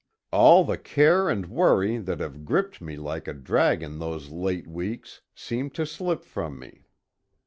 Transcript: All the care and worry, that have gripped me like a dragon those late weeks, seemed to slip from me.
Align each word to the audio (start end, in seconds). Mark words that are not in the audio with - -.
All 0.31 0.63
the 0.63 0.79
care 0.79 1.29
and 1.29 1.45
worry, 1.45 1.99
that 1.99 2.21
have 2.21 2.43
gripped 2.43 2.81
me 2.81 2.97
like 2.97 3.27
a 3.27 3.35
dragon 3.35 3.99
those 3.99 4.29
late 4.31 4.65
weeks, 4.65 5.21
seemed 5.35 5.75
to 5.75 5.85
slip 5.85 6.25
from 6.25 6.57
me. 6.57 6.87